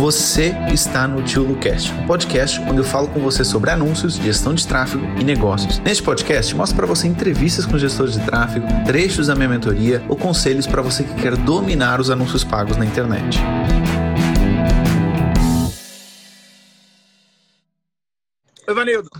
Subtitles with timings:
[0.00, 4.54] Você está no Tio Lucast, um podcast onde eu falo com você sobre anúncios, gestão
[4.54, 5.78] de tráfego e negócios.
[5.80, 10.16] Neste podcast, mostro para você entrevistas com gestores de tráfego, trechos da minha mentoria ou
[10.16, 13.38] conselhos para você que quer dominar os anúncios pagos na internet.
[18.66, 19.10] Oi, Vanildo.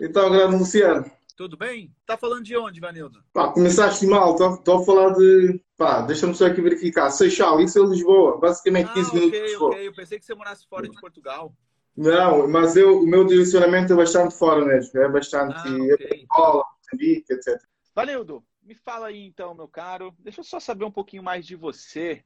[0.00, 1.17] Então, grande Luciano.
[1.38, 1.94] Tudo bem?
[2.04, 3.22] Tá falando de onde, Vanildo?
[3.32, 5.62] Pá, começaste mal, estou a falar de.
[5.76, 7.08] Pá, deixa-me só aqui verificar.
[7.10, 9.86] Seixal, isso é Lisboa, basicamente 15 ah, minutos ok, ok.
[9.86, 11.54] Eu pensei que você morasse fora de Portugal.
[11.96, 14.98] Não, mas eu, o meu direcionamento é bastante fora mesmo.
[15.00, 15.54] É bastante.
[15.54, 16.26] Ah, ok.
[16.28, 17.56] Angola, Moçambique, etc.
[17.94, 20.12] Vanildo, me fala aí então, meu caro.
[20.18, 22.24] Deixa eu só saber um pouquinho mais de você.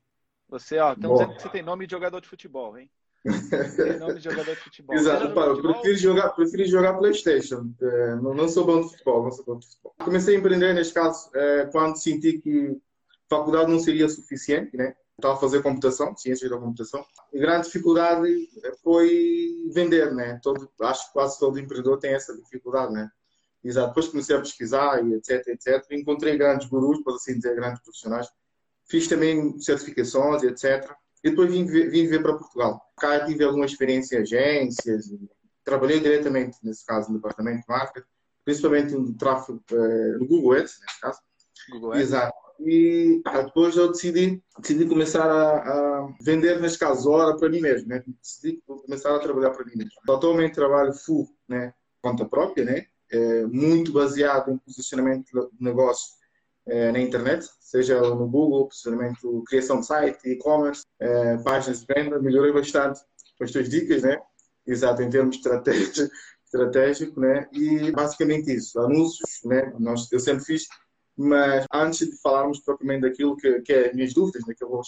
[0.48, 1.16] Você, ó, estão Bom.
[1.16, 2.90] dizendo que você tem nome de jogador de futebol, hein?
[4.14, 4.96] De jogador de futebol.
[4.96, 5.74] Exato, eu futebol?
[5.74, 7.72] prefiro jogar, prefiro jogar Playstation.
[7.80, 9.94] É, não, não sou bom de futebol, não sou bom de futebol.
[9.98, 12.76] Comecei a empreender neste caso é, quando senti que
[13.30, 14.94] a faculdade não seria suficiente, né?
[15.16, 17.04] Estava a fazer computação, ciências da computação.
[17.32, 18.48] A grande dificuldade
[18.82, 20.40] foi vender, né?
[20.42, 23.08] Todo, acho que quase todo empreendedor tem essa dificuldade, né?
[23.62, 23.88] Exato.
[23.88, 25.86] Depois comecei a pesquisar e etc, etc.
[25.92, 28.26] Encontrei grandes gurus, para assim dizer, grandes profissionais.
[28.84, 30.92] Fiz também certificações e etc.
[31.24, 32.80] E depois vim, ver- vim ver para Portugal.
[32.98, 35.06] Cá tive alguma experiência em agências.
[35.64, 38.06] Trabalhei diretamente, nesse caso, no departamento de marketing,
[38.44, 41.20] principalmente no tráfego, eh, no Google Ads, nesse caso.
[41.70, 42.02] Google Ads?
[42.02, 42.42] Exato.
[42.60, 47.60] E pá, depois eu decidi, decidi começar a, a vender, neste caso, hora para mim
[47.60, 47.88] mesmo.
[47.88, 48.02] Né?
[48.20, 49.92] Decidi começar a trabalhar para mim mesmo.
[50.08, 51.72] Atualmente trabalho full, né?
[52.00, 52.86] conta própria, né?
[53.10, 56.14] É, muito baseado em posicionamento de negócio
[56.66, 62.20] na internet, seja no Google, posicionamento, criação de site, e-commerce, eh, páginas de venda.
[62.20, 63.00] Melhorei bastante
[63.36, 64.20] com as tuas dicas, né?
[64.66, 66.08] Exato, em termos de estratégia,
[66.44, 67.48] estratégico, né?
[67.52, 69.72] E basicamente isso, anúncios, né?
[69.78, 70.66] Nós, eu sempre fiz
[71.16, 74.68] mas antes de falarmos propriamente daquilo que, que é as minhas dúvidas, né, que, eu
[74.68, 74.80] vou,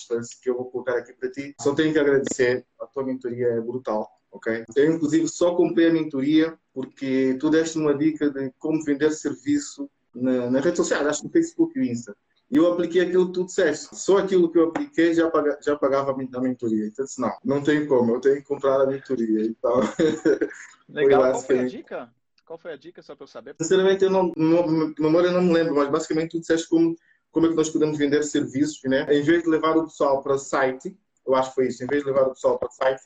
[0.42, 2.64] que eu vou colocar aqui para ti, só tenho que agradecer.
[2.80, 4.64] A tua mentoria é brutal, ok?
[4.74, 9.88] Eu, inclusive, só comprei a mentoria porque tu deste uma dica de como vender serviço
[10.14, 12.16] na, nas redes sociais, acho que no Facebook e no Insta.
[12.50, 13.96] E eu apliquei aquilo que tu disseste.
[13.96, 16.86] Só aquilo que eu apliquei já, paga, já pagava a men- a mentoria.
[16.86, 19.46] Então, eu disse, não, não tem como, eu tenho que comprar a mentoria.
[19.46, 19.80] Então,
[20.88, 20.92] Legal.
[20.92, 21.70] Foi Qual foi a basicamente.
[21.76, 22.12] dica?
[22.46, 23.56] Qual foi a dica, só para eu saber?
[23.60, 26.94] Sinceramente, eu não, não, memória eu não me lembro, mas basicamente tu disseste como,
[27.32, 29.06] como é que nós podemos vender serviços, né?
[29.10, 30.94] Em vez de levar o pessoal para site,
[31.26, 33.02] eu acho que foi isso, em vez de levar o pessoal para site,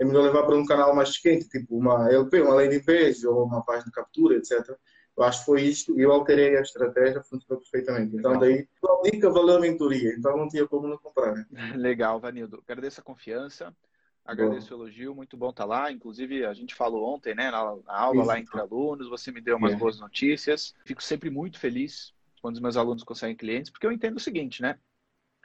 [0.00, 3.44] é melhor levar para um canal mais quente, tipo uma LP, uma landing page ou
[3.44, 4.76] uma página de captura, etc.
[5.16, 8.16] Eu acho que foi isto e eu alterei a estratégia, funcionou perfeitamente.
[8.16, 11.46] Então, daí, a dica valeu a mentoria, então não tinha como não comprar, né?
[11.76, 12.62] Legal, Vanildo.
[12.66, 13.76] Agradeço a confiança,
[14.24, 15.92] agradeço o elogio, muito bom estar lá.
[15.92, 18.42] Inclusive, a gente falou ontem, né, na, na aula lá Isso.
[18.42, 19.76] entre alunos, você me deu umas É.
[19.76, 20.74] boas notícias.
[20.86, 24.62] Fico sempre muito feliz quando os meus alunos conseguem clientes, porque eu entendo o seguinte,
[24.62, 24.78] né?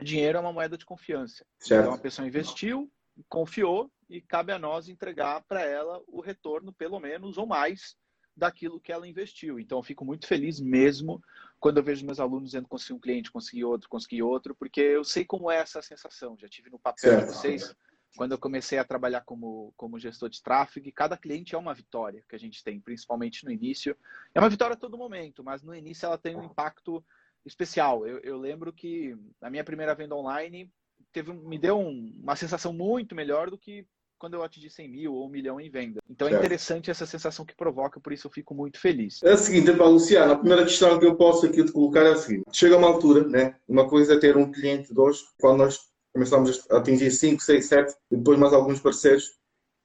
[0.02, 1.46] Dinheiro é uma moeda de confiança.
[1.66, 2.02] Então, a Certo?
[2.02, 2.90] pessoa investiu,
[3.28, 7.98] confiou e cabe a nós entregar para ela o retorno, pelo menos, ou mais,
[8.38, 9.60] daquilo que ela investiu.
[9.60, 11.22] Então, eu fico muito feliz mesmo
[11.60, 15.04] quando eu vejo meus alunos dizendo consegui um cliente, consegui outro, consegui outro, porque eu
[15.04, 16.38] sei como é essa sensação.
[16.38, 17.34] Já tive no papel de Certo.
[17.34, 17.76] vocês,
[18.16, 21.74] quando eu comecei a trabalhar como, como gestor de tráfego, e cada cliente é uma
[21.74, 23.98] vitória que a gente tem, principalmente no início.
[24.36, 27.04] É uma vitória a todo momento, mas no início ela tem um impacto
[27.44, 28.06] especial.
[28.06, 30.72] Eu, eu lembro que na minha primeira venda online
[31.12, 33.88] teve, me deu um- uma sensação muito melhor do que
[34.18, 36.00] quando eu atingi 100 mil ou um milhão em venda.
[36.10, 36.44] Então é Certo.
[36.44, 39.22] interessante essa sensação que provoca, por isso eu fico muito feliz.
[39.24, 42.12] É o seguinte, para Luciano, a primeira questão que eu posso aqui te colocar é
[42.12, 43.56] a seguinte: chega uma altura, né?
[43.68, 45.80] Uma coisa é ter um cliente, dois, quando nós
[46.14, 49.38] começamos a atingir 5, 6, 7, e depois mais alguns parceiros,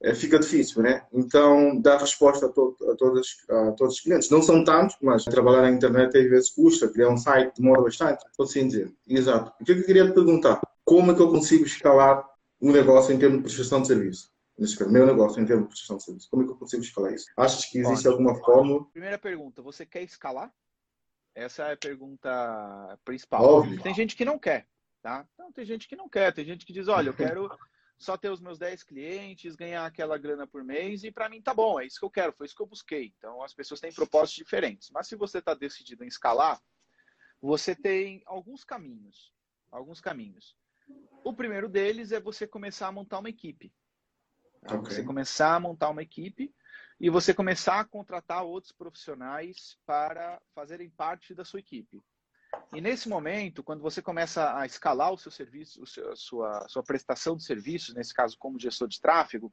[0.03, 1.03] eh, fica difícil, né?
[1.13, 4.31] Então, dar resposta a, to a, todos, a todos os clientes.
[4.31, 8.25] Não são tantos, mas trabalhar na internet às vezes custa, criar um site demora bastante,
[8.37, 8.91] por assim dizer.
[9.07, 9.53] Exato.
[9.61, 10.61] O é que eu queria te perguntar?
[10.85, 12.32] Como é que eu consigo escalar
[12.63, 14.33] um negócio em termos de prestação de serviço?
[14.57, 16.31] Caso, meu negócio em termos de prestação de serviço.
[16.31, 17.27] Como é que eu consigo escalar isso?
[17.37, 18.29] Achas que existe Ótimo.
[18.29, 18.85] alguma fórmula?
[18.93, 20.55] Primeira pergunta, você quer escalar?
[21.35, 23.43] Essa é a pergunta principal.
[23.43, 23.83] Óbvio.
[23.83, 24.69] Tem gente que não quer,
[25.03, 25.27] tá?
[25.35, 27.49] Então, tem gente que não quer, tem gente que diz, olha, eu quero
[27.99, 31.55] só ter os meus 10 clientes, ganhar aquela grana por mês e para mim tá
[31.55, 33.13] bom, é isso que eu quero, foi isso que eu busquei.
[33.17, 34.91] Então, as pessoas têm propósitos diferentes.
[34.91, 36.61] Mas se você está decidido em escalar,
[37.41, 39.33] você tem alguns caminhos,
[39.71, 40.55] alguns caminhos.
[41.25, 43.73] O primeiro deles é você começar a montar uma equipe.
[44.63, 44.77] Tá?
[44.77, 44.91] Ok.
[44.91, 46.55] Você começar a montar uma equipe
[47.01, 52.03] e você começar a contratar outros profissionais para fazerem parte da sua equipe.
[52.73, 57.37] E nesse momento, quando você começa a escalar o seu serviço, a sua, sua prestação
[57.37, 59.53] de serviços, nesse caso como gestor de tráfego,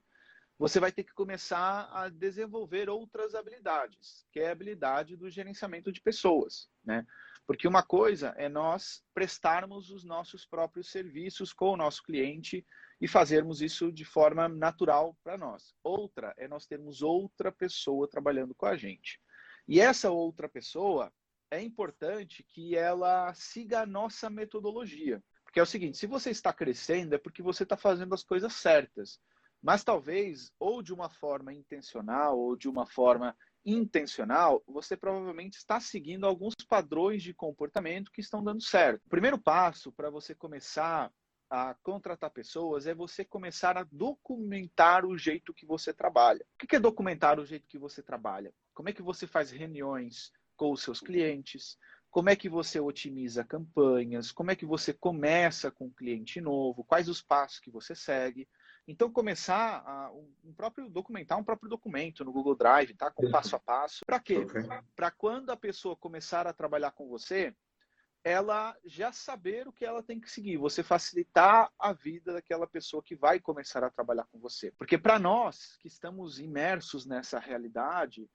[0.57, 5.91] você vai ter que começar a desenvolver outras habilidades, que é a habilidade do gerenciamento
[5.91, 7.05] de pessoas, né?
[7.49, 12.63] Porque uma coisa é nós prestarmos os nossos próprios serviços com o nosso cliente
[13.01, 15.73] e fazermos isso de forma natural para nós.
[15.83, 19.19] Outra é nós termos outra pessoa trabalhando com a gente.
[19.67, 21.11] E essa outra pessoa
[21.49, 25.19] é importante que ela siga a nossa metodologia.
[25.43, 28.53] Porque é o seguinte: se você está crescendo, é porque você está fazendo as coisas
[28.53, 29.19] certas.
[29.59, 35.79] Mas talvez, ou de uma forma intencional, ou de uma forma intencional, você provavelmente está
[35.79, 39.05] seguindo alguns padrões de comportamento que estão dando certo.
[39.05, 41.11] O primeiro passo para você começar
[41.49, 46.45] a contratar pessoas é você começar a documentar o jeito que você trabalha.
[46.53, 48.53] O que é documentar o jeito que você trabalha?
[48.73, 51.77] Como é que você faz reuniões com os seus clientes?
[52.11, 54.31] Como é que você otimiza campanhas?
[54.31, 56.83] Como é que você começa com um cliente novo?
[56.83, 58.47] Quais os passos que você segue?
[58.89, 60.11] Então, começar a,
[60.43, 63.11] um próprio documentar um próprio documento no Google Drive, tá?
[63.11, 64.03] Com passo a passo.
[64.03, 64.39] Para quê?
[64.39, 64.63] Okay.
[64.95, 67.55] Para quando a pessoa começar a trabalhar com você,
[68.23, 73.03] ela já saber o que ela tem que seguir, você facilitar a vida daquela pessoa
[73.03, 74.71] que vai começar a trabalhar com você.
[74.71, 78.27] Porque para nós que estamos imersos nessa realidade,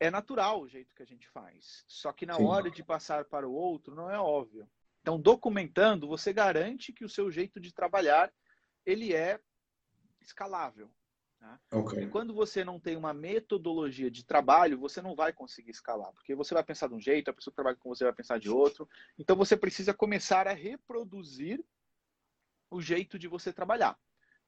[0.00, 1.84] é natural o jeito que a gente faz.
[1.86, 2.44] Só que na Sim.
[2.44, 4.68] hora de passar para o outro, não é óbvio.
[5.00, 8.32] Então, documentando, você garante que o seu jeito de trabalhar
[8.84, 9.38] ele é
[10.22, 10.90] escalável.
[11.40, 11.58] Né?
[11.72, 12.04] Okay.
[12.04, 16.34] E quando você não tem uma metodologia de trabalho, você não vai conseguir escalar, porque
[16.34, 18.48] você vai pensar de um jeito, a pessoa que trabalha com você vai pensar de
[18.48, 18.88] outro.
[19.18, 21.64] Então você precisa começar a reproduzir
[22.70, 23.98] o jeito de você trabalhar.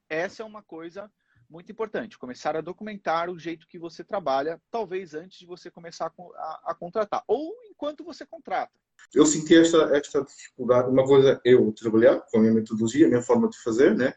[0.09, 1.11] Essa é uma coisa
[1.49, 6.13] muito importante, começar a documentar o jeito que você trabalha, talvez antes de você começar
[6.17, 8.73] a, a contratar, ou enquanto você contrata.
[9.13, 13.23] Eu senti esta, esta dificuldade, uma coisa eu trabalhar com a minha metodologia, a minha
[13.23, 14.15] forma de fazer, né?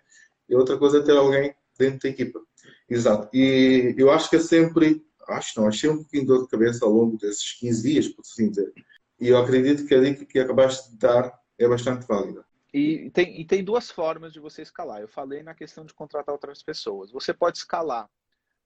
[0.49, 2.41] E outra coisa é ter alguém dentro da equipa.
[2.89, 3.29] Exato.
[3.33, 6.85] E eu acho que é sempre, acho não, achei um pouquinho de dor de cabeça
[6.85, 8.73] ao longo desses 15 dias, por assim dizer.
[9.19, 12.45] E eu acredito que a dica que acabaste de dar é bastante válida.
[12.73, 15.01] E tem, e tem duas formas de você escalar.
[15.01, 17.11] Eu falei na questão de contratar outras pessoas.
[17.11, 18.09] Você pode escalar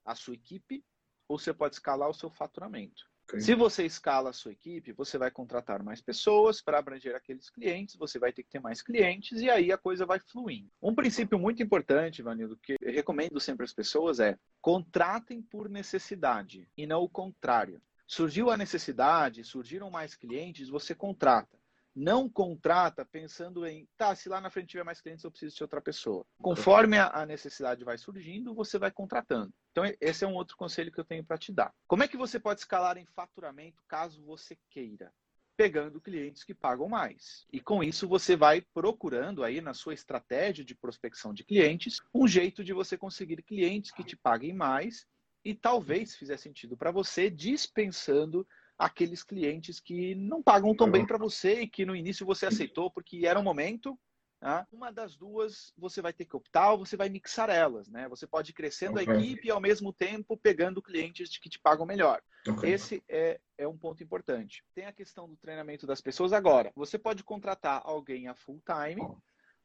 [0.04, 0.84] a sua equipe
[1.28, 3.11] ou você pode escalar o seu faturamento.
[3.40, 7.96] Se você escala a sua equipe, você vai contratar mais pessoas para abranger aqueles clientes,
[7.96, 10.70] você vai ter que ter mais clientes e aí a coisa vai fluindo.
[10.82, 16.68] Um princípio muito importante, Vanildo, que eu recomendo sempre às pessoas é contratem por necessidade
[16.78, 17.82] e não o contrário.
[18.08, 21.62] Surgiu a necessidade, surgiram mais clientes, você contrata
[21.96, 25.64] não contrata pensando em, tá, se lá na frente tiver mais clientes, eu preciso de
[25.64, 26.26] outra pessoa.
[26.42, 29.54] Conforme a necessidade vai surgindo, você vai contratando.
[29.72, 31.74] Então, esse é um outro conselho que eu tenho para te dar.
[31.88, 35.14] Como é que você pode escalar em faturamento caso você queira?
[35.56, 37.46] Pegando clientes que pagam mais.
[37.52, 42.28] E com isso, você vai procurando aí na sua estratégia de prospecção de clientes um
[42.28, 45.06] jeito de você conseguir clientes que te paguem mais
[45.44, 48.46] e talvez fizer sentido para você dispensando
[48.78, 52.92] aqueles clientes que não pagam tão bem para você e que no início você aceitou
[52.92, 53.98] porque era um momento.
[54.42, 54.66] Né?
[54.72, 57.88] Uma das duas você vai ter que optar ou você vai mixar elas.
[57.88, 58.10] Né?
[58.10, 59.14] Você pode ir crescendo okay.
[59.14, 62.22] a equipe e ao mesmo tempo pegando clientes que te pagam melhor.
[62.48, 62.72] Okay.
[62.72, 64.64] Esse é, é um ponto importante.
[64.74, 66.34] Tem a questão do treinamento das pessoas.
[66.34, 69.02] Agora, você pode contratar alguém a full time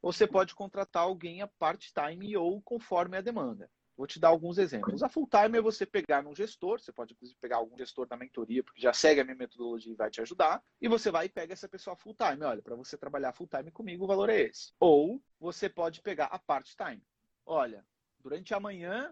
[0.01, 3.69] ou você pode contratar alguém a part time ou conforme a demanda.
[3.97, 5.01] Vou te dar alguns exemplos.
[5.01, 8.15] A full time é você pegar num gestor, você pode inclusive pegar algum gestor da
[8.15, 11.29] mentoria, porque já segue a minha metodologia e vai te ajudar, e você vai e
[11.29, 12.43] pega essa pessoa full time.
[12.43, 14.71] Olha, para você trabalhar full time comigo, o valor é esse.
[14.79, 17.01] Ou você pode pegar a part time.
[17.43, 17.83] Olha,
[18.19, 19.11] durante a manhã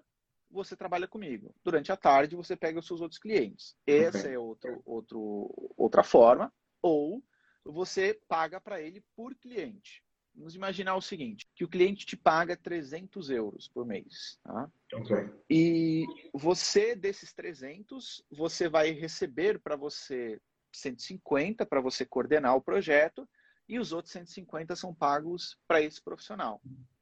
[0.51, 1.55] você trabalha comigo.
[1.63, 3.75] Durante a tarde você pega os seus outros clientes.
[3.87, 4.33] Essa okay.
[4.33, 6.53] é outro, outro, outra forma.
[6.79, 7.23] Ou
[7.63, 10.04] você paga para ele por cliente.
[10.35, 14.37] Vamos imaginar o seguinte, que o cliente te paga 300 euros por mês.
[14.43, 14.69] Tá?
[14.93, 15.29] Okay.
[15.49, 20.39] E você, desses 300, você vai receber para você
[20.73, 23.27] 150 para você coordenar o projeto
[23.67, 26.61] e os outros 150 são pagos para esse profissional.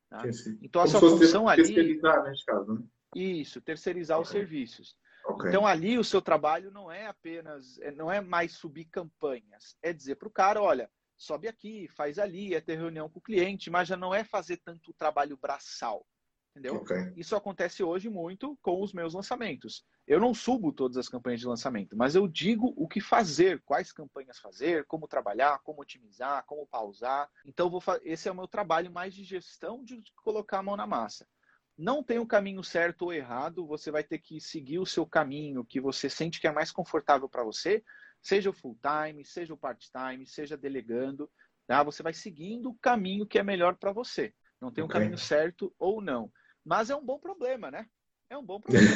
[0.09, 0.21] Tá?
[0.61, 1.63] Então, a Como sua função ali...
[1.63, 2.83] Terceirizar, nesse caso, né?
[3.15, 4.25] Isso, terceirizar okay.
[4.25, 4.95] os serviços.
[5.25, 5.49] Okay.
[5.49, 10.15] Então ali o seu trabalho não é apenas, não é mais subir campanhas, é dizer
[10.15, 13.87] para o cara, olha, sobe aqui, faz ali, é ter reunião com o cliente, mas
[13.87, 16.05] já não é fazer tanto trabalho braçal.
[16.51, 16.75] Entendeu?
[16.75, 17.11] Okay.
[17.15, 19.83] Isso acontece hoje muito com os meus lançamentos.
[20.05, 23.91] Eu não subo todas as campanhas de lançamento, mas eu digo o que fazer, quais
[23.91, 27.27] campanhas fazer, como trabalhar, como otimizar, como pausar.
[27.43, 30.85] Então, vou esse é o meu trabalho mais de gestão de colocar a mão na
[30.85, 31.27] massa.
[31.75, 35.65] Não tem o caminho certo ou errado, você vai ter que seguir o seu caminho
[35.65, 37.83] que você sente que é mais confortável para você,
[38.23, 41.29] Seja o full time, seja o part time, seja delegando,
[41.67, 41.83] tá?
[41.83, 44.33] Você vai seguindo o caminho que é melhor para você.
[44.61, 45.01] Não tem um okay.
[45.01, 46.31] caminho certo ou não.
[46.63, 47.85] Mas é um bom problema, né?
[48.29, 48.87] É um bom problema.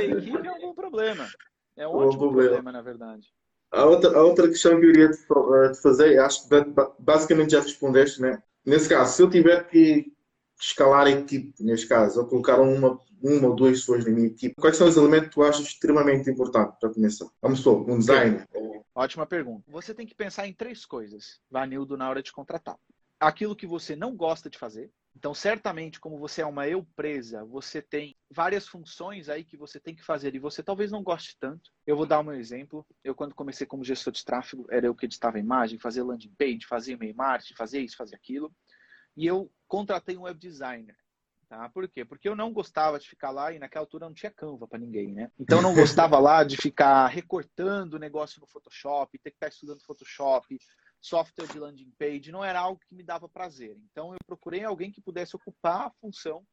[0.00, 1.28] Equipe é um bom problema.
[1.76, 2.48] É um bom ótimo problema.
[2.54, 3.28] problema, na verdade.
[3.70, 6.54] a, outra, a outra questão que eu iria te, eh, te fazer, acho que
[6.98, 8.42] basicamente já respondeste, né?
[8.64, 10.15] Nesse caso, se eu tiver que
[10.60, 14.54] escalar a equipe, neste caso, ou colocar uma, uma ou duas pessoas na minha equipe,
[14.60, 17.26] quais são os elementos que tu achas extremamente importantes para começar?
[17.40, 18.44] Vamos supor, um design.
[18.94, 19.64] Ótima pergunta.
[19.68, 22.76] Você tem que pensar em três coisas, Vanildo, na hora de contratar.
[23.20, 27.42] Aquilo que você não gosta de fazer, então, certamente, como você é uma eu presa,
[27.42, 31.38] você tem várias funções aí que você tem que fazer e você talvez não goste
[31.40, 31.70] tanto.
[31.86, 32.86] Eu vou dar um exemplo.
[33.02, 36.66] Eu, quando comecei como gestor de tráfego, era eu que editava imagem, fazia landing page,
[36.68, 38.52] fazia e-mail marketing, fazia isso, fazia aquilo.
[39.16, 40.96] E eu contratei um web designer.
[41.48, 41.68] Tá?
[41.68, 42.04] Por quê?
[42.04, 45.12] Porque eu não gostava de ficar lá e naquela altura não tinha Canva para ninguém,
[45.12, 45.30] né?
[45.38, 49.48] Então eu não gostava lá de ficar recortando o negócio no Photoshop, ter que estar
[49.48, 50.58] estudando Photoshop,
[51.00, 53.76] software de landing page, não era algo que me dava prazer.
[53.90, 56.44] Então eu procurei alguém que pudesse ocupar a função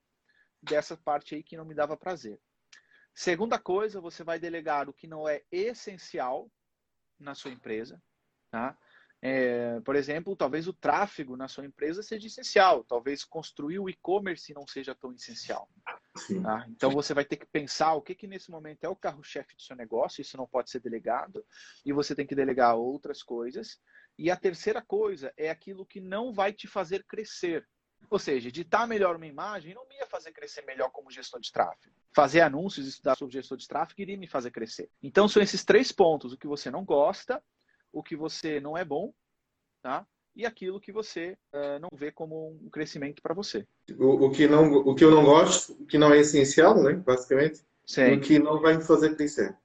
[0.61, 2.39] dessa parte aí que não me dava prazer.
[3.15, 6.49] Segunda coisa, você vai delegar o que não é essencial
[7.19, 8.01] na sua empresa,
[8.51, 8.77] tá?
[9.25, 14.53] É, por exemplo, talvez o tráfego na sua empresa seja essencial, talvez construir o e-commerce
[14.53, 15.69] não seja tão essencial.
[16.43, 16.65] Tá?
[16.67, 19.61] Então você vai ter que pensar o que, que nesse momento é o carro-chefe do
[19.61, 21.41] seu negócio, isso não pode ser delegado,
[21.85, 23.79] e você tem que delegar outras coisas.
[24.19, 27.65] E a terceira coisa é aquilo que não vai te fazer crescer.
[28.09, 31.49] Ou seja, editar melhor uma imagem não me ia fazer crescer melhor como gestor de
[31.49, 31.95] tráfego.
[32.13, 34.89] Fazer anúncios, estudar sobre gestor de tráfego iria me fazer crescer.
[35.01, 37.41] Então são esses três pontos: o que você não gosta,
[37.93, 39.13] o que você não é bom,
[39.81, 40.05] tá?
[40.35, 43.67] E aquilo que você uh, não vê como um crescimento para você.
[43.99, 46.93] O, o, que não, o que eu não gosto, o que não é essencial, né?
[46.93, 47.61] Basicamente.
[47.85, 48.15] Sim.
[48.15, 49.55] O que não vai me fazer crescer.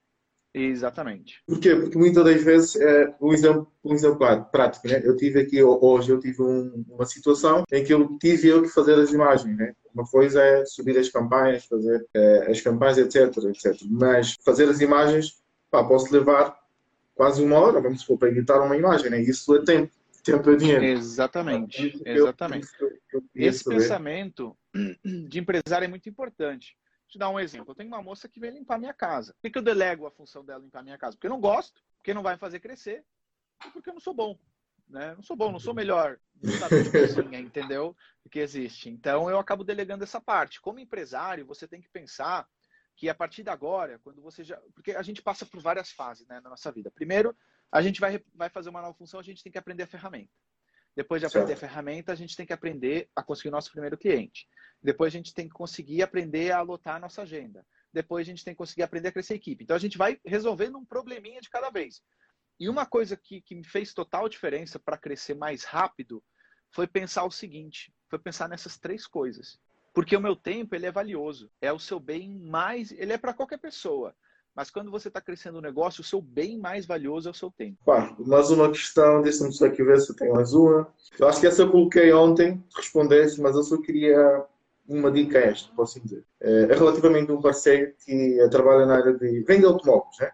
[0.52, 1.42] Exatamente.
[1.46, 1.74] Por quê?
[1.74, 4.18] Porque muitas das vezes, é, um, exemplo, um exemplo
[4.50, 5.00] prático, né?
[5.04, 8.68] Eu tive aqui, hoje eu tive um, uma situação em que eu tive eu que
[8.68, 9.74] fazer as imagens, né?
[9.94, 13.76] Uma coisa é subir as campanhas, fazer é, as campanhas, etc, etc.
[13.88, 16.58] Mas fazer as imagens, pá, posso levar
[17.18, 19.20] quase uma hora, vamos supor, para editar uma imagem, né?
[19.20, 19.92] Isso é tempo.
[20.22, 20.84] Tempo é dinheiro.
[20.84, 22.68] Exatamente, exatamente.
[22.78, 24.56] Eu, eu, eu Esse pensamento
[25.28, 26.76] de empresário é muito importante
[27.08, 27.72] te dar um exemplo.
[27.72, 29.34] Eu tenho uma moça que vem limpar minha casa.
[29.42, 31.16] Por que eu delego a função dela limpar minha casa?
[31.16, 33.02] Porque eu não gosto, porque não vai fazer crescer
[33.66, 34.38] e porque eu não sou bom.
[34.88, 35.14] Né?
[35.16, 37.96] Não sou bom, não sou melhor lutador de cozinha, entendeu?
[38.30, 38.90] Que existe.
[38.90, 40.60] Então eu acabo delegando essa parte.
[40.60, 42.46] Como empresário, você tem que pensar
[42.98, 44.60] que a partir de agora, quando você já.
[44.74, 46.90] Porque a gente passa por várias fases né, na nossa vida.
[46.90, 47.34] Primeiro,
[47.70, 50.32] a gente vai, vai fazer uma nova função, a gente tem que aprender a ferramenta.
[50.96, 51.64] Depois de aprender certo.
[51.64, 54.48] a ferramenta, a gente tem que aprender a conseguir o nosso primeiro cliente.
[54.82, 57.64] Depois a gente tem que conseguir aprender a lotar a nossa agenda.
[57.92, 59.62] Depois a gente tem que conseguir aprender a crescer a equipe.
[59.62, 62.02] Então a gente vai resolvendo um probleminha de cada vez.
[62.58, 66.20] E uma coisa que, que me fez total diferença para crescer mais rápido
[66.72, 69.56] foi pensar o seguinte: foi pensar nessas três coisas.
[69.92, 71.50] Porque o meu tempo ele é valioso.
[71.60, 72.92] É o seu bem mais.
[72.92, 74.14] Ele é para qualquer pessoa.
[74.54, 77.48] Mas quando você está crescendo o negócio, o seu bem mais valioso é o seu
[77.48, 77.78] tempo.
[77.84, 80.92] Pá, mais uma questão, deixa-me só aqui ver se tem mais uma.
[81.16, 84.44] Eu acho que essa eu coloquei ontem, respondeste, mas eu só queria
[84.88, 86.24] uma dica esta, posso dizer.
[86.40, 90.32] É, é relativamente um parceiro que trabalha na área de venda de automóveis, né?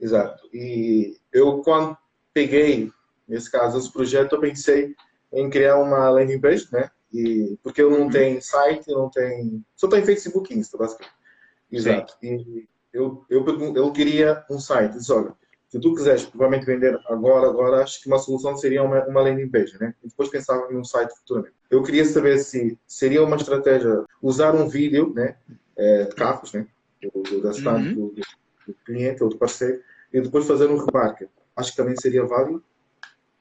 [0.00, 0.48] Exato.
[0.52, 1.96] E eu, quando
[2.32, 2.92] peguei,
[3.26, 4.94] nesse caso, esse projeto, eu pensei
[5.32, 6.90] em criar uma landing page, né?
[7.14, 8.10] E, porque eu não uhum.
[8.10, 9.62] tenho site, não tenho...
[9.76, 11.14] Só tem Facebook e Insta, basicamente.
[11.70, 12.16] Exato.
[12.22, 13.44] E eu, eu,
[13.74, 14.94] eu queria um site.
[14.94, 15.32] Disse, olha,
[15.74, 19.48] se tu quiseres provavelmente vender agora, agora acho que uma solução seria uma, uma landing
[19.48, 19.92] page, né?
[20.04, 21.54] E depois pensava em um site futuramente.
[21.68, 25.36] Eu queria saber se seria uma estratégia usar um vídeo, né?
[25.76, 26.68] É, de carros, né?
[27.02, 27.94] Do, da cidade uhum.
[27.94, 28.14] do,
[28.68, 31.26] do, cliente ou do parceiro e depois fazer um remarque.
[31.56, 32.62] Acho que também seria válido.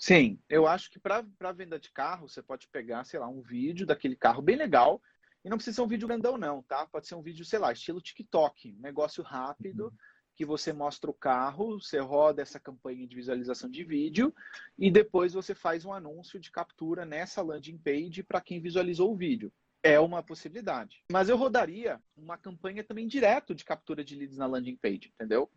[0.06, 1.24] Sim, eu acho que para
[1.56, 5.02] venda de carro, você pode pegar, sei lá, um vídeo daquele carro bem legal.
[5.46, 6.86] E não precisa ser um vídeo grandão, não, tá?
[6.88, 9.86] Pode ser um vídeo, sei lá, estilo TikTok, negócio rápido.
[9.86, 9.92] Uhum
[10.36, 14.34] que você mostra o carro, você roda essa campanha de visualização de vídeo
[14.80, 19.16] e depois você faz um anúncio de captura nessa landing page para quem visualizou o
[19.16, 19.54] vídeo.
[19.84, 21.04] É uma possibilidade.
[21.12, 25.52] Mas eu rodaria uma campanha também direto de captura de leads na landing page, entendeu?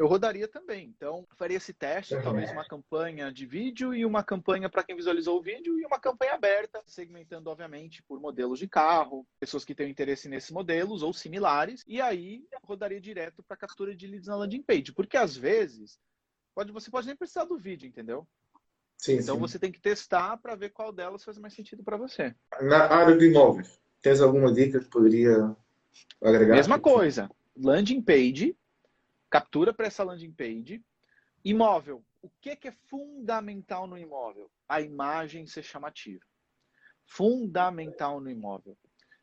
[0.00, 0.90] Eu rodaria também.
[0.96, 2.22] Então, faria esse teste, uhum.
[2.22, 6.00] talvez uma campanha de vídeo e uma campanha para quem visualizou o vídeo e uma
[6.00, 11.12] campanha aberta, segmentando, obviamente, por modelos de carro, pessoas que têm interesse nesses modelos ou
[11.12, 14.90] similares, e aí rodaria direto para captura de leads na landing page.
[14.90, 15.98] Porque às vezes,
[16.54, 18.26] pode, você pode nem precisar do vídeo, entendeu?
[18.96, 19.40] Sim, então sim.
[19.42, 22.34] você tem que testar para ver qual delas faz mais sentido para você.
[22.62, 25.54] Na área de imóveis, tens alguma dica que poderia
[26.22, 26.54] agregar?
[26.54, 27.30] Mesma coisa.
[27.54, 28.56] Landing page
[29.30, 30.84] captura para essa landing page.
[31.44, 32.04] Imóvel.
[32.20, 34.50] O que, que é fundamental no imóvel?
[34.68, 36.24] A imagem ser chamativa.
[37.06, 38.76] Fundamental no imóvel.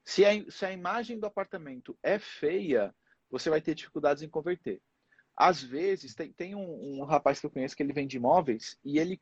[0.04, 2.96] Se a, se a imagem do apartamento é feia,
[3.30, 4.82] você vai ter dificuldades em converter.
[5.36, 8.98] às vezes, tem, tem um, um, rapaz que eu conheço que ele vende imóveis e
[8.98, 9.22] ele,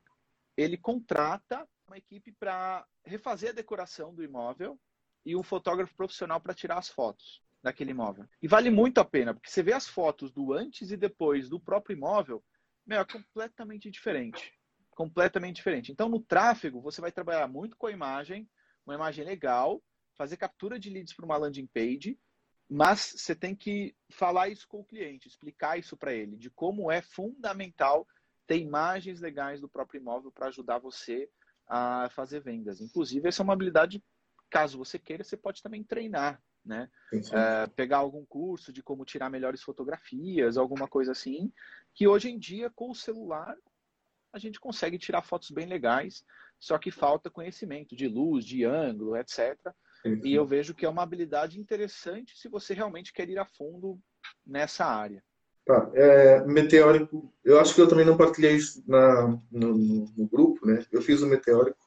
[0.55, 4.79] ele contrata uma equipe para refazer a decoração do imóvel
[5.25, 8.27] e um fotógrafo profissional para tirar as fotos daquele imóvel.
[8.39, 11.59] E vale muito a pena, porque você vê as fotos do antes e depois do
[11.59, 12.43] próprio imóvel,
[12.85, 14.53] meu, é completamente diferente.
[14.91, 15.91] Completamente diferente.
[15.91, 18.47] Então, no tráfego, você vai trabalhar muito com a imagem,
[18.85, 19.81] uma imagem legal,
[20.15, 22.19] fazer captura de leads para uma landing page,
[22.69, 26.91] mas você tem que falar isso com o cliente, explicar isso para ele, de como
[26.91, 28.07] é fundamental
[28.45, 31.27] ter imagens legais do próprio imóvel para ajudar você
[31.67, 32.79] a fazer vendas.
[32.79, 34.03] Inclusive, essa é uma habilidade,
[34.51, 36.89] caso você queira, você pode também treinar né?
[37.13, 41.51] É, pegar algum curso de como tirar melhores fotografias, alguma coisa assim,
[41.93, 43.55] que hoje em dia com o celular
[44.33, 46.25] a gente consegue tirar fotos bem legais,
[46.59, 49.57] só que falta conhecimento de luz, de ângulo, etc.
[50.01, 50.19] Sim.
[50.25, 53.97] E eu vejo que é uma habilidade interessante se você realmente quer ir a fundo
[54.45, 55.23] nessa área.
[55.65, 60.67] Tá, é, meteórico, eu acho que eu também não partilhei isso na, no, no, grupo,
[60.67, 60.85] né?
[60.91, 61.84] Eu fiz o meteórico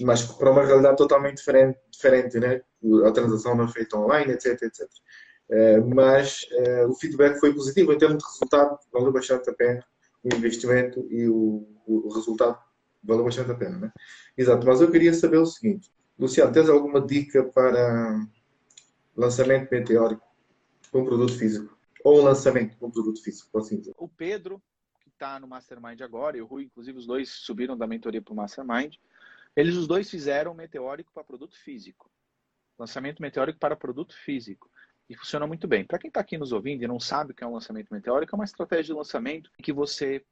[0.00, 2.60] mas para uma realidade totalmente diferente, diferente né?
[3.06, 4.88] A transação não é feita online, etc, etc.
[5.48, 9.84] É, mas é, o feedback foi positivo em termos de resultado, valeu bastante a pena
[10.26, 12.58] o investimento e o, o, resultado
[13.02, 13.92] valeu bastante a pena, né?
[14.36, 18.26] Exato, mas eu queria saber o seguinte, Luciano, tens alguma dica para
[19.16, 20.26] lançamento meteórico
[20.90, 21.76] com um produto físico?
[22.02, 23.94] Ou um lançamento com um produto físico, assim dizer?
[23.96, 24.60] O Pedro,
[25.00, 28.32] que está no Mastermind agora, e o Rui, inclusive, os dois subiram da mentoria para
[28.32, 28.96] o Mastermind,
[29.56, 32.10] eles os dois fizeram meteórico para produto físico.
[32.78, 34.70] Lançamento meteórico para produto físico.
[35.08, 35.84] E funciona muito bem.
[35.84, 38.34] Para quem está aqui nos ouvindo e não sabe o que é um lançamento meteórico,
[38.34, 40.24] é uma estratégia de lançamento em que você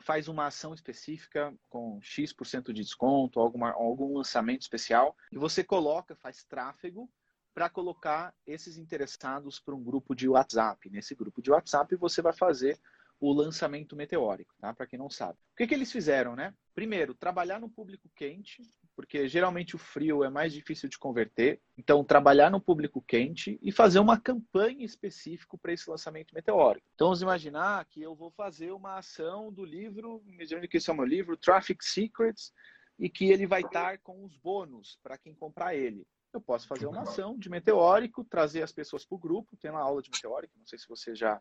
[0.00, 6.14] faz uma ação específica com X% de desconto, alguma, algum lançamento especial, e você coloca,
[6.16, 7.10] faz tráfego
[7.54, 10.90] para colocar esses interessados para um grupo de WhatsApp.
[10.90, 12.78] Nesse grupo de WhatsApp você vai fazer
[13.20, 14.74] o lançamento meteórico, tá?
[14.74, 15.38] Para quem não sabe.
[15.52, 16.52] O que, que eles fizeram, né?
[16.74, 18.62] Primeiro, trabalhar no público quente,
[18.96, 21.60] porque geralmente o frio é mais difícil de converter.
[21.78, 26.86] Então, trabalhar no público quente e fazer uma campanha específica para esse lançamento meteórico.
[26.94, 30.92] Então, vamos imaginar que eu vou fazer uma ação do livro, imaginando que esse é
[30.92, 32.52] o meu livro, Traffic Secrets,
[32.98, 36.06] e que ele vai estar com os bônus para quem comprar ele.
[36.32, 39.80] Eu posso fazer uma ação de meteórico, trazer as pessoas para o grupo, tem uma
[39.80, 41.40] aula de meteórico, não sei se você já,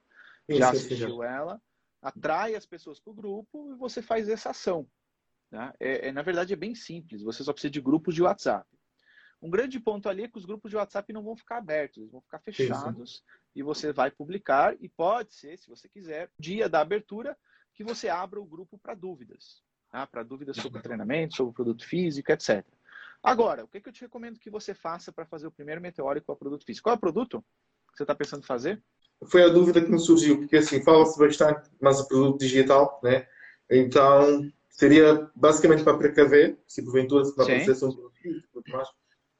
[0.49, 1.61] já assistiu ela
[2.03, 4.85] atrai as pessoas para o grupo e você faz essa ação.
[5.49, 5.73] Né?
[5.79, 7.23] É, é, na verdade, é bem simples.
[7.23, 8.67] Você só precisa de grupos de WhatsApp.
[9.41, 12.11] Um grande ponto ali é que os grupos de WhatsApp não vão ficar abertos, eles
[12.11, 13.23] vão ficar fechados sim.
[13.55, 17.37] e você vai publicar e pode ser, se você quiser, dia da abertura,
[17.73, 19.61] que você abra o grupo para dúvidas.
[19.89, 20.07] Tá?
[20.07, 22.65] Para dúvidas sobre treinamento, sobre produto físico, etc.
[23.21, 26.25] Agora, o que, que eu te recomendo que você faça para fazer o primeiro meteórico
[26.25, 26.85] para produto físico?
[26.85, 27.45] Qual é o produto
[27.91, 28.81] que você está pensando em fazer?
[29.27, 33.27] Foi a dúvida que me surgiu, porque assim, fala-se bastante, mas o produto digital, né?
[33.69, 38.87] Então, seria basicamente para precaver, se porventura se não aparecesse um produto mais.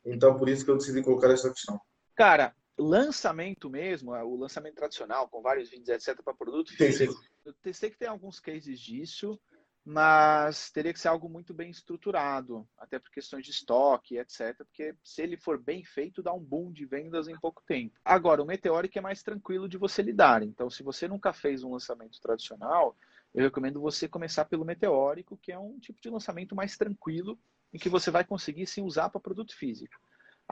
[0.05, 1.79] Então, por isso que eu decidi colocar esta questão.
[2.15, 7.13] Cara, lançamento mesmo, o lançamento tradicional, com vários vídeos, etc., para produto físico.
[7.45, 9.39] Eu sei que tem alguns cases disso,
[9.85, 14.55] mas teria que ser algo muito bem estruturado, até por questões de estoque, etc.
[14.57, 17.99] Porque se ele for bem feito, dá um boom de vendas em pouco tempo.
[18.03, 20.41] Agora, o Meteoric é mais tranquilo de você lidar.
[20.41, 22.95] Então, se você nunca fez um lançamento tradicional,
[23.33, 27.37] eu recomendo você começar pelo Meteórico, que é um tipo de lançamento mais tranquilo,
[27.73, 29.99] em que você vai conseguir sim usar para produto físico.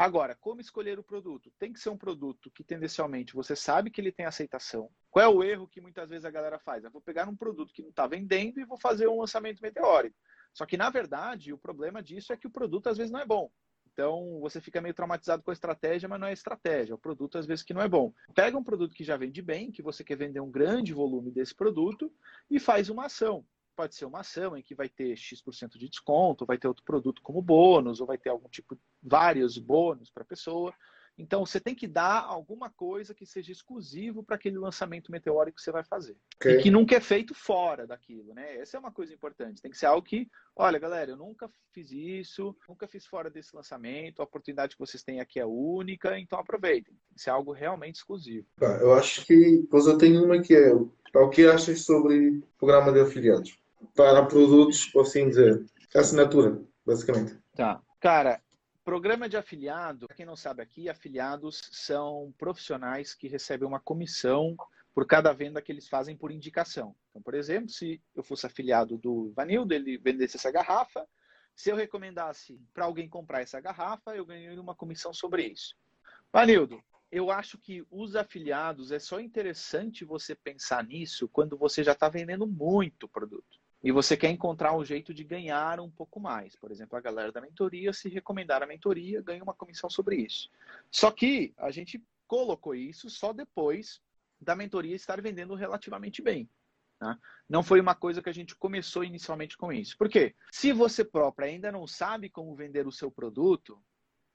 [0.02, 1.52] Agora, como escolher o produto?
[1.60, 4.90] Tem que ser um produto que tendencialmente você sabe que ele tem aceitação.
[5.12, 6.84] Qual é o erro que muitas vezes a galera faz?
[6.84, 10.18] Eu vou pegar um produto que não está vendendo e vou fazer um lançamento meteórico.
[10.56, 13.26] Só que, na verdade, o problema disso é que o produto às vezes não é
[13.28, 13.52] bom.
[13.94, 16.96] Então, você fica meio traumatizado com a estratégia, mas não é estratégia.
[16.96, 18.12] O produto, às vezes, que não é bom.
[18.34, 21.54] Pega um produto que já vende bem, que você quer vender um grande volume desse
[21.54, 22.12] produto,
[22.50, 26.46] e faz uma ação pode ser uma ação em que vai ter X% de desconto,
[26.46, 30.26] vai ter outro produto como bônus, ou vai ter algum tipo, vários bônus para a
[30.26, 30.74] pessoa.
[31.22, 35.62] Então, você tem que dar alguma coisa que seja exclusivo para aquele lançamento meteórico que
[35.62, 36.18] você vai fazer.
[36.36, 36.58] Okay.
[36.58, 38.58] E que nunca é feito fora daquilo, né?
[38.58, 39.62] Essa é uma coisa importante.
[39.62, 43.56] Tem que ser algo que, olha, galera, eu nunca fiz isso, nunca fiz fora desse
[43.56, 46.94] lançamento, a oportunidade que vocês têm aqui é única, então aproveitem.
[46.94, 48.48] Tem que ser algo realmente exclusivo.
[48.58, 52.92] Tá, eu acho que, pois eu tenho uma que é, o que achas sobre programa
[52.92, 53.62] de afiliados?
[53.96, 55.66] para produtos, por assim dizer.
[55.94, 57.38] Assinatura, basicamente.
[57.56, 57.82] Tá.
[58.00, 58.42] Cara,
[58.84, 64.56] programa de afiliado, para quem não sabe aqui, afiliados são profissionais que recebem uma comissão
[64.94, 66.96] por cada venda que eles fazem por indicação.
[67.10, 71.08] Então, por exemplo, se eu fosse afiliado do Vanildo, ele vendesse essa garrafa,
[71.56, 75.76] se eu recomendasse para alguém comprar essa garrafa, eu ganharia uma comissão sobre isso.
[76.34, 81.92] Vanildo, eu acho que os afiliados é só interessante você pensar nisso quando você já
[81.92, 83.61] está vendendo muito produto.
[83.84, 86.56] E você quer encontrar um jeito de ganhar um pouco mais.
[86.56, 90.50] Por exemplo, a galera da mentoria, se recomendar a mentoria, ganha uma comissão sobre isso.
[90.92, 94.02] Só que a gente colocou isso só depois
[94.40, 96.50] da mentoria estar vendendo relativamente bem.
[97.00, 97.18] Tá?
[97.50, 99.98] Não foi uma coisa que a gente começou inicialmente com isso.
[99.98, 100.36] Por quê?
[100.52, 103.84] Se você próprio ainda não sabe como vender o seu produto,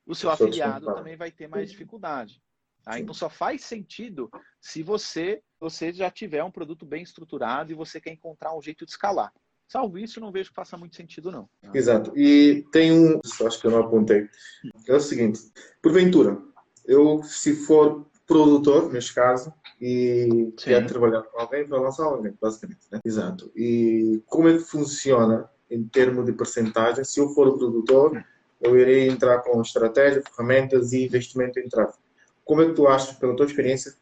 [0.05, 2.43] o seu afiliado também vai ter mais dificuldade.
[2.87, 3.01] Tá?
[3.01, 8.01] Então só faz sentido se você, você já tiver um produto bem estruturado e você
[8.01, 9.33] quer encontrar um jeito de escalar.
[9.67, 11.49] Salvo isso, não vejo que faça muito sentido, não.
[11.75, 12.17] Exato.
[12.17, 14.29] E tem um, acho que eu não apontei,
[14.87, 15.41] é o seguinte,
[15.83, 16.41] porventura,
[16.85, 20.53] eu, se for produtor, neste caso, e Sim.
[20.57, 22.87] quer trabalhar com alguém para lançar alguém, basicamente.
[22.93, 23.01] Né?
[23.05, 23.51] Exato.
[23.57, 27.03] E como é que funciona em termos de percentagem?
[27.03, 28.25] Se eu for produtor,
[28.61, 32.06] eu irei entrar com estratégia, ferramentas e investimento em tráfego
[32.47, 33.93] como é que tu achas, pela tua experiência,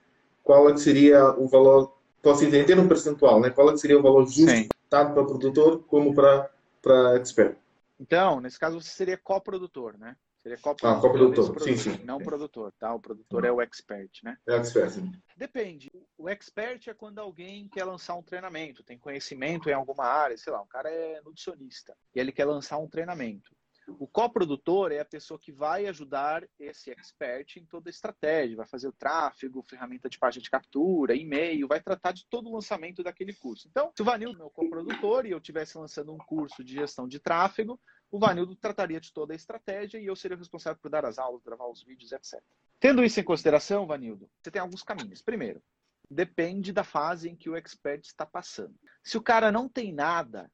[0.44, 3.50] qual é que seria o valor, posso entender um percentual, né?
[3.50, 4.68] qual é que seria o valor justo, Sim.
[4.88, 6.50] tanto para o produtor como para,
[6.82, 7.56] para expert?
[7.98, 10.14] Então, nesse caso, você seria coprodutor, né?
[10.42, 10.98] Seria coprodutor.
[10.98, 12.04] Ah, coprodutor, sim, sim.
[12.04, 12.92] Não produtor, tá?
[12.92, 14.36] O produtor é o expert, né?
[14.46, 15.10] É o expert, sim.
[15.34, 15.90] Depende.
[16.18, 20.52] O expert é quando alguém quer lançar um treinamento, tem conhecimento em alguma área, sei
[20.52, 23.53] lá, o cara é nutricionista e ele quer lançar um treinamento.
[23.86, 28.66] O coprodutor é a pessoa que vai ajudar esse expert em toda a estratégia, vai
[28.66, 33.02] fazer o tráfego, ferramenta de página de captura, e-mail, vai tratar de todo o lançamento
[33.02, 33.68] daquele curso.
[33.68, 37.18] Então, se o Vanildo meu coprodutor e eu estivesse lançando um curso de gestão de
[37.18, 37.78] tráfego,
[38.10, 41.18] o Vanildo trataria de toda a estratégia e eu seria o responsável por dar as
[41.18, 42.42] aulas, gravar os vídeos, etc.
[42.80, 45.20] Tendo isso em consideração, Vanildo, você tem alguns caminhos.
[45.20, 45.62] Primeiro,
[46.10, 48.74] depende da fase em que o expert está passando.
[49.02, 50.50] Se o cara não tem nada,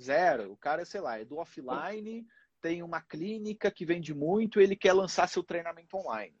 [0.00, 2.26] zero, o cara, sei lá, é do offline
[2.62, 6.34] tem uma clínica que vende muito ele quer lançar seu treinamento online.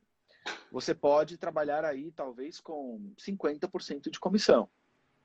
[0.70, 4.68] Você pode trabalhar aí, talvez, com 50% de comissão.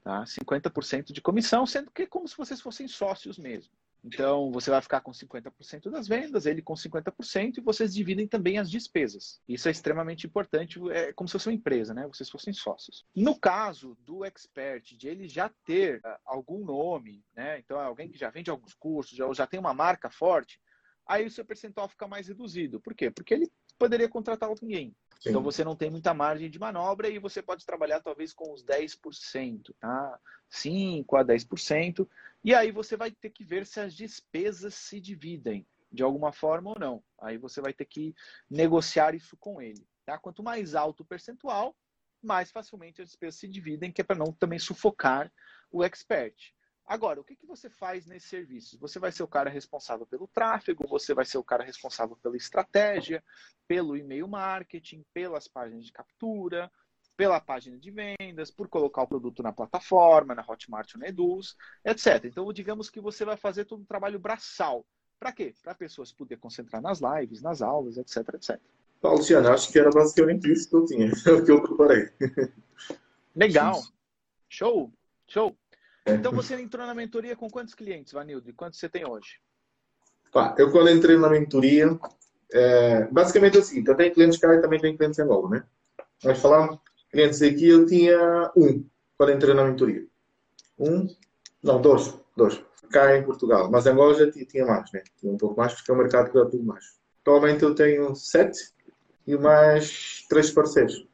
[0.04, 0.24] Tá?
[0.24, 3.72] 50% de comissão, sendo que é como se vocês fossem sócios mesmo.
[4.04, 8.58] Então, você vai ficar com 50% das vendas, ele com 50%, e vocês dividem também
[8.58, 9.42] as despesas.
[9.48, 12.08] Isso é extremamente importante, é como se fosse uma empresa, né?
[12.08, 13.06] Vocês fossem sócios.
[13.16, 17.60] No caso do expert, de ele já ter uh, algum nome, né?
[17.60, 20.62] Então, é alguém que já vende alguns cursos, já, já tem uma marca forte,
[21.08, 22.80] aí o seu percentual fica mais reduzido.
[22.80, 23.10] Por quê?
[23.10, 24.96] Porque ele poderia contratar alguém.
[25.20, 25.30] Sim.
[25.30, 28.64] Então você não tem muita margem de manobra e você pode trabalhar talvez com os
[28.64, 30.20] 10%, tá?
[30.50, 32.08] 5 a 10%,
[32.44, 36.70] e aí você vai ter que ver se as despesas se dividem de alguma forma
[36.70, 37.04] ou não.
[37.20, 38.14] Aí você vai ter que
[38.50, 40.18] negociar isso com ele, tá?
[40.18, 41.76] Quanto mais alto o percentual,
[42.22, 45.32] mais facilmente as despesas se dividem, que é para não também sufocar
[45.72, 46.54] o expert.
[46.88, 48.80] Agora, o que, que você faz nesses serviços?
[48.80, 52.38] Você vai ser o cara responsável pelo tráfego, você vai ser o cara responsável pela
[52.38, 53.22] estratégia,
[53.68, 56.72] pelo e-mail marketing, pelas páginas de captura,
[57.18, 61.58] pela página de vendas, por colocar o produto na plataforma, na Hotmart ou na Eduz,
[61.84, 62.24] etc.
[62.24, 64.86] Então, digamos que você vai fazer todo o trabalho braçal.
[65.20, 65.54] Para quê?
[65.62, 68.62] Para pessoas poder concentrar nas lives, nas aulas, etc, etc.
[69.04, 72.10] Luciano, acho que era basicamente isso que eu tinha, o que eu preparei.
[73.36, 73.82] Legal.
[74.48, 74.92] Show,
[75.28, 75.58] show.
[76.14, 78.50] Então você entrou na mentoria com quantos clientes, Vanildo?
[78.50, 79.40] E quantos você tem hoje?
[80.32, 81.98] Tá, eu quando entrei na mentoria,
[82.52, 85.50] é, basicamente é o seguinte, eu tenho clientes cá e também tenho clientes em Angola,
[85.50, 85.64] né?
[86.24, 86.80] Nós falamos,
[87.12, 88.86] clientes aqui, eu tinha um
[89.18, 90.06] quando entrei na mentoria.
[90.78, 91.08] Um,
[91.64, 92.64] não, dois, dois.
[92.92, 95.04] Cá em Portugal, mas em Angola já tinha mais, né?
[95.18, 96.98] Tinha um pouco mais, porque é um mercado que dá tudo mais.
[97.22, 98.72] Atualmente eu tenho sete
[99.26, 101.06] e mais três parceiros.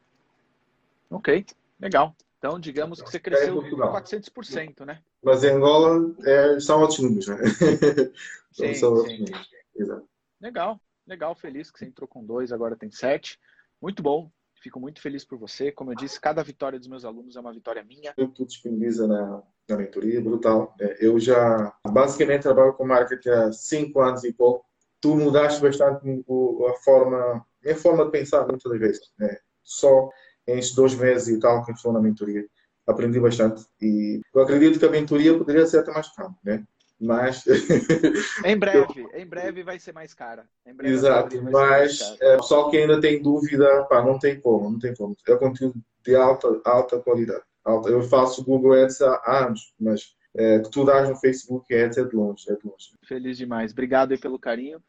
[1.10, 1.46] Ok,
[1.80, 2.16] legal.
[2.44, 5.02] Então, digamos que você cresceu é 400%, né?
[5.24, 7.38] Mas em Angola é, são outros números, né?
[8.52, 9.50] sim, são outros números.
[9.74, 10.06] Exato.
[10.42, 13.40] Legal, legal, feliz que você entrou com dois, agora tem sete.
[13.82, 14.30] Muito bom,
[14.62, 15.72] fico muito feliz por você.
[15.72, 18.14] Como eu disse, cada vitória dos meus alunos é uma vitória minha.
[18.14, 20.76] Tu disponibiliza na, na mentoria, brutal.
[20.82, 24.66] É, eu já basicamente trabalho com marketing há cinco anos e pouco.
[25.00, 29.14] Tu mudaste bastante a forma, a forma de pensar muitas vezes.
[29.18, 29.38] Né?
[29.64, 30.10] Só
[30.48, 32.46] estes dois meses e tal que estou na mentoria.
[32.86, 36.64] Aprendi bastante e eu acredito que a mentoria poderia ser até mais cara, né?
[37.00, 37.44] Mas.
[38.46, 40.46] em breve, em breve vai ser mais cara.
[40.82, 45.16] Exato, mas é, só que ainda tem dúvida, pá, não tem como, não tem como.
[45.28, 45.76] É conteúdo
[46.06, 47.44] de alta, alta qualidade.
[47.64, 47.90] Alta.
[47.90, 52.04] Eu faço Google Ads há anos, mas é, que tu dás no Facebook Ads é
[52.04, 52.92] de longe, é de longe.
[53.06, 53.72] Feliz demais.
[53.72, 54.82] Obrigado aí pelo carinho.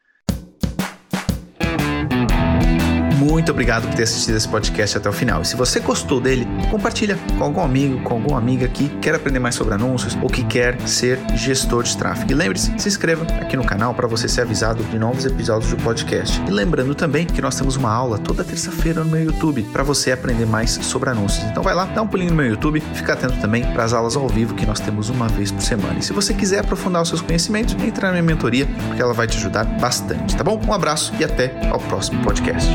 [3.25, 5.41] Muito obrigado por ter assistido esse podcast até o final.
[5.41, 9.39] E se você gostou dele, compartilha com algum amigo, com alguma amiga que quer aprender
[9.39, 12.31] mais sobre anúncios ou que quer ser gestor de tráfego.
[12.31, 15.77] E lembre-se, se inscreva aqui no canal para você ser avisado de novos episódios do
[15.77, 16.39] podcast.
[16.47, 20.11] E lembrando também que nós temos uma aula toda terça-feira no meu YouTube para você
[20.11, 21.43] aprender mais sobre anúncios.
[21.45, 24.15] Então vai lá, dá um pulinho no meu YouTube, fica atento também para as aulas
[24.15, 25.99] ao vivo que nós temos uma vez por semana.
[25.99, 29.27] E se você quiser aprofundar os seus conhecimentos, entra na minha mentoria, porque ela vai
[29.27, 30.61] te ajudar bastante, tá bom?
[30.67, 32.69] Um abraço e até ao próximo podcast.